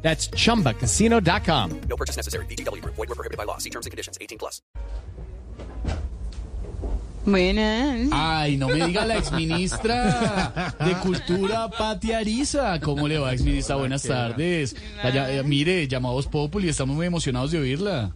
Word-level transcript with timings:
That's 0.00 0.30
chumbacasino.com. 0.30 1.80
No 1.88 1.96
purchase 1.96 2.16
necessary. 2.16 2.46
BGW. 2.46 2.82
Void 2.84 2.96
were 2.96 3.14
prohibited 3.14 3.36
by 3.36 3.44
law. 3.44 3.58
See 3.58 3.70
terms 3.70 3.84
and 3.84 3.90
conditions. 3.90 4.16
18 4.20 4.38
plus. 4.38 4.62
Buenas. 7.26 8.08
Ay, 8.10 8.56
no 8.56 8.68
me 8.68 8.86
diga 8.86 9.04
la 9.04 9.18
exministra 9.18 10.74
de 10.80 10.94
Cultura, 11.02 11.68
Pati 11.68 12.12
Ariza. 12.12 12.80
¿Cómo 12.80 13.06
le 13.06 13.18
va, 13.18 13.34
exministra? 13.34 13.76
Buenas 13.76 14.02
tardes. 14.02 14.74
Eh, 15.04 15.42
mire, 15.44 15.86
llamados 15.86 16.26
Populi, 16.26 16.70
estamos 16.70 16.96
muy 16.96 17.06
emocionados 17.06 17.50
de 17.50 17.58
oírla. 17.58 18.14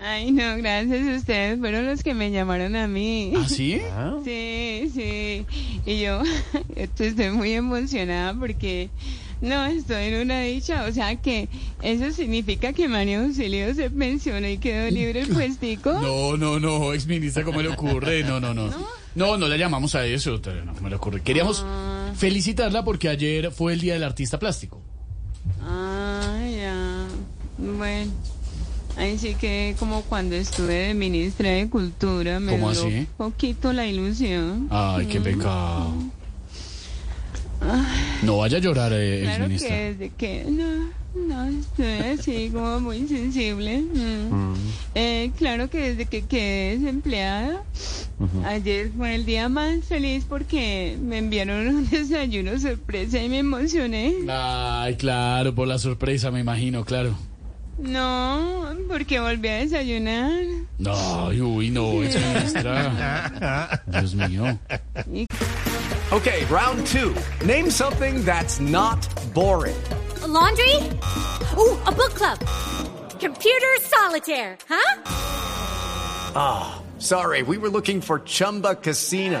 Ay, 0.00 0.32
no, 0.32 0.56
gracias. 0.56 1.18
Ustedes 1.18 1.58
fueron 1.60 1.86
los 1.86 2.02
que 2.02 2.14
me 2.14 2.30
llamaron 2.30 2.74
a 2.76 2.88
mí. 2.88 3.32
¿Ah, 3.36 3.44
sí? 3.48 3.80
Sí, 4.24 4.90
sí. 4.94 5.46
Y 5.86 6.00
yo 6.00 6.22
estoy 6.76 7.30
muy 7.30 7.52
emocionada 7.52 8.34
porque 8.34 8.90
no 9.40 9.66
estoy 9.66 10.04
en 10.04 10.22
una 10.22 10.40
dicha. 10.42 10.84
O 10.84 10.92
sea 10.92 11.16
que 11.16 11.48
eso 11.82 12.10
significa 12.12 12.72
que 12.72 12.88
María 12.88 13.20
Auxilio 13.22 13.74
se 13.74 13.90
pensionó 13.90 14.48
y 14.48 14.58
quedó 14.58 14.90
libre 14.90 15.20
el 15.20 15.28
puestico. 15.34 15.92
No, 15.92 16.36
no, 16.36 16.58
no, 16.60 16.92
exministra, 16.92 17.44
¿cómo 17.44 17.62
le 17.62 17.68
ocurre? 17.68 18.22
No, 18.24 18.40
no, 18.40 18.54
no. 18.54 18.70
No, 19.14 19.36
no 19.36 19.48
la 19.48 19.56
llamamos 19.56 19.94
a 19.94 20.06
eso, 20.06 20.40
no, 20.64 20.74
¿cómo 20.74 20.88
le 20.88 20.96
ocurre? 20.96 21.22
Queríamos 21.22 21.64
felicitarla 22.16 22.84
porque 22.84 23.08
ayer 23.08 23.50
fue 23.50 23.72
el 23.72 23.80
Día 23.80 23.94
del 23.94 24.04
Artista 24.04 24.38
Plástico. 24.38 24.80
Ah, 25.62 26.38
ya. 26.50 27.06
Bueno. 27.58 28.12
Ahí 28.96 29.16
sí 29.16 29.36
que 29.36 29.76
como 29.78 30.02
cuando 30.02 30.34
estuve 30.34 30.74
de 30.88 30.94
ministra 30.94 31.50
de 31.50 31.68
Cultura 31.70 32.40
me 32.40 32.52
¿Cómo 32.52 32.72
duró 32.74 32.88
así? 32.88 33.06
poquito 33.16 33.72
la 33.72 33.86
ilusión. 33.86 34.66
Ay, 34.70 35.06
qué 35.06 35.20
pecado. 35.20 35.94
No 38.22 38.38
vaya 38.38 38.58
a 38.58 38.60
llorar, 38.60 38.92
eh, 38.94 39.20
Claro 39.22 39.44
exministra. 39.44 39.68
que 39.68 39.82
desde 39.94 40.10
que 40.16 40.44
no, 40.48 40.90
no 41.26 41.44
estoy 41.48 42.18
así 42.18 42.50
como 42.52 42.80
muy 42.80 43.06
sensible. 43.06 43.80
mm. 43.80 44.54
Eh, 44.94 45.30
claro 45.38 45.70
que 45.70 45.90
desde 45.90 46.06
que 46.06 46.22
quedé 46.26 46.78
desempleada, 46.78 47.62
ayer 48.46 48.90
fue 48.96 49.14
el 49.14 49.24
día 49.24 49.48
más 49.48 49.84
feliz 49.84 50.24
porque 50.28 50.98
me 51.00 51.18
enviaron 51.18 51.68
un 51.68 51.88
desayuno 51.90 52.58
sorpresa 52.58 53.22
y 53.22 53.28
me 53.28 53.38
emocioné. 53.38 54.14
Ay, 54.28 54.96
claro, 54.96 55.54
por 55.54 55.68
la 55.68 55.78
sorpresa, 55.78 56.30
me 56.30 56.40
imagino, 56.40 56.84
claro. 56.84 57.16
No, 57.78 58.74
porque 58.88 59.20
volví 59.20 59.48
a 59.48 59.60
desayunar. 59.60 60.66
No, 60.78 61.28
uy, 61.28 61.70
no, 61.70 62.02
exministra. 62.02 63.80
Dios 63.86 64.14
mío. 64.14 64.58
Okay, 66.12 66.44
round 66.46 66.84
two. 66.86 67.14
Name 67.44 67.70
something 67.70 68.24
that's 68.24 68.58
not 68.60 68.98
boring. 69.32 69.76
A 70.22 70.26
laundry? 70.26 70.74
Ooh, 71.56 71.76
a 71.86 71.92
book 71.92 72.14
club. 72.14 72.38
Computer 73.20 73.76
solitaire, 73.82 74.56
huh? 74.68 75.02
Ah, 76.34 76.82
sorry, 76.98 77.42
we 77.42 77.58
were 77.58 77.68
looking 77.70 78.00
for 78.00 78.20
Chumba 78.20 78.74
Casino. 78.74 79.40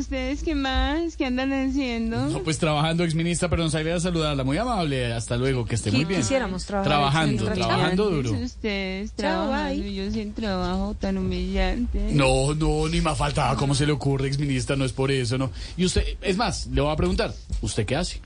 ¿Ustedes 0.00 0.42
qué 0.42 0.54
más? 0.54 1.14
¿Qué 1.14 1.26
andan 1.26 1.52
haciendo? 1.52 2.30
No, 2.30 2.42
pues 2.42 2.58
trabajando, 2.58 3.04
exministra, 3.04 3.50
pero 3.50 3.64
nos 3.64 3.74
ayuda 3.74 3.96
a 3.96 4.00
saludarla. 4.00 4.44
Muy 4.44 4.56
amable, 4.56 5.12
hasta 5.12 5.36
luego, 5.36 5.66
que 5.66 5.74
esté 5.74 5.92
muy 5.92 6.06
bien. 6.06 6.22
Quisiéramos 6.22 6.64
trabajar, 6.64 6.90
Trabajando, 6.90 7.44
trabajando 7.44 8.10
duro. 8.10 8.32
Ustedes 8.32 9.12
trabajando 9.12 9.84
yo 9.84 10.10
sin 10.10 10.32
trabajo 10.32 10.96
tan 10.98 11.18
humillante. 11.18 12.12
No, 12.14 12.54
no, 12.54 12.88
ni 12.88 13.02
más 13.02 13.18
faltaba. 13.18 13.54
¿Cómo 13.56 13.74
se 13.74 13.84
le 13.84 13.92
ocurre, 13.92 14.26
exministra? 14.26 14.74
No 14.74 14.86
es 14.86 14.92
por 14.94 15.10
eso, 15.10 15.36
¿no? 15.36 15.50
Y 15.76 15.84
usted, 15.84 16.02
es 16.22 16.36
más, 16.38 16.66
le 16.68 16.80
voy 16.80 16.92
a 16.92 16.96
preguntar, 16.96 17.34
¿usted 17.60 17.84
qué 17.84 17.96
hace? 17.96 18.22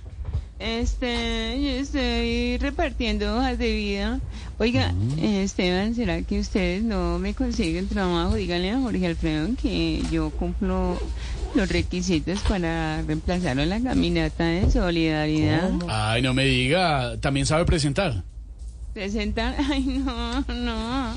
Este, 0.60 1.60
yo 1.60 1.70
estoy 1.70 2.56
repartiendo 2.58 3.36
hojas 3.36 3.58
de 3.58 3.72
vida. 3.72 4.20
Oiga, 4.58 4.94
eh, 5.18 5.42
Esteban, 5.42 5.96
¿será 5.96 6.22
que 6.22 6.38
ustedes 6.38 6.84
no 6.84 7.18
me 7.18 7.34
consiguen 7.34 7.88
trabajo? 7.88 8.36
Díganle 8.36 8.70
a 8.70 8.78
Jorge 8.78 9.08
Alfredo 9.08 9.48
que 9.60 10.02
yo 10.12 10.30
cumplo 10.30 10.96
los 11.54 11.69
requisitos 11.69 12.41
para 12.41 13.03
reemplazarlo 13.03 13.62
en 13.62 13.70
la 13.70 13.81
caminata 13.81 14.44
de 14.44 14.70
solidaridad. 14.70 15.70
Ay, 15.88 16.22
no 16.22 16.34
me 16.34 16.44
diga, 16.44 17.16
también 17.20 17.47
sabe 17.47 17.65
presentar. 17.65 18.22
Presentar, 18.92 19.56
ay 19.70 19.82
no, 19.82 20.41
no, 20.43 21.14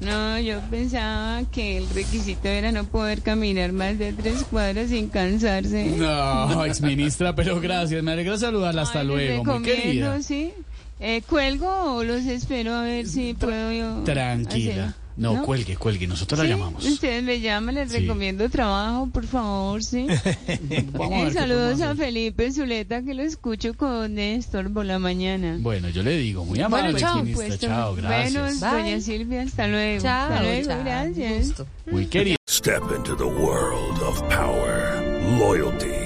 no, 0.00 0.38
yo 0.38 0.60
pensaba 0.70 1.42
que 1.50 1.78
el 1.78 1.88
requisito 1.90 2.48
era 2.48 2.70
no 2.70 2.84
poder 2.84 3.22
caminar 3.22 3.72
más 3.72 3.98
de 3.98 4.12
tres 4.12 4.44
cuadras 4.44 4.90
sin 4.90 5.08
cansarse. 5.08 5.86
No, 5.96 6.64
exministra, 6.64 7.34
pero 7.34 7.60
gracias, 7.60 8.02
me 8.02 8.12
alegra 8.12 8.38
saludarla. 8.38 8.82
Hasta 8.82 9.00
Ay, 9.00 9.06
luego, 9.06 9.44
muy 9.44 9.62
querida. 9.62 10.22
¿sí? 10.22 10.52
Eh, 11.00 11.22
¿Cuelgo 11.28 11.96
o 11.96 12.04
los 12.04 12.24
espero 12.26 12.74
a 12.74 12.82
ver 12.82 13.06
si 13.06 13.34
puedo 13.34 13.72
yo? 13.72 14.04
Tranquila. 14.04 14.84
hacer? 14.84 15.05
No, 15.16 15.42
cuelgue, 15.44 15.76
cuelgue, 15.76 16.06
nosotros 16.06 16.38
¿Sí? 16.40 16.46
la 16.46 16.52
llamamos. 16.56 16.84
Ustedes 16.84 17.22
me 17.22 17.40
llaman, 17.40 17.74
les 17.74 17.90
Sí. 17.90 17.98
recomiendo 18.00 18.48
trabajo, 18.50 19.08
por 19.12 19.26
favor, 19.26 19.82
¿sí? 19.82 20.06
Vamos 20.08 20.70
Eh, 20.70 20.86
podemos 20.94 21.32
saludos 21.32 21.80
a. 21.80 21.94
Felipe 21.94 22.52
Zuleta, 22.52 23.02
que 23.02 23.14
lo 23.14 23.22
escucho 23.22 23.72
con 23.74 24.14
Néstor 24.14 24.70
por 24.72 24.84
la 24.84 24.98
mañana. 24.98 25.56
Bueno, 25.60 25.88
yo 25.88 26.02
le 26.02 26.18
digo, 26.18 26.44
muy 26.44 26.60
amable, 26.60 26.92
Bueno, 26.92 26.98
chao. 26.98 27.24
Puesto. 27.34 27.66
Chao, 27.66 27.94
gracias. 27.96 28.34
Bueno, 28.60 28.60
Bye. 28.60 28.82
doña 28.82 29.00
Silvia, 29.00 29.42
hasta 29.42 29.66
luego. 29.68 30.02
Chao, 30.02 30.22
hasta 30.32 30.42
luego, 30.42 30.68
chao. 30.68 30.80
gracias. 30.84 31.54
Muy 31.90 32.06
querida. 32.06 32.36
Step 32.48 32.82
into 32.96 33.16
the 33.16 33.24
world 33.24 34.00
of 34.02 34.20
power, 34.28 35.02
loyalty, 35.38 36.05